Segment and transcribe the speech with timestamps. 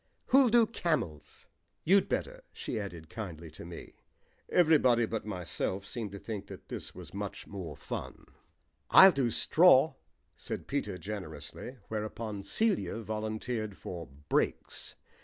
[0.29, 1.45] Who'll do 'camels'?
[1.83, 3.93] You'd better," she added kindly to me.
[4.49, 8.25] Everybody but myself seemed to think that this was much more fun.
[8.89, 9.93] "I'll do 'straw,'"
[10.35, 14.95] said Peter generously, whereupon Celia volunteered for "breaks."